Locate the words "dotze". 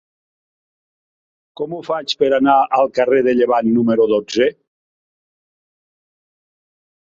4.15-4.51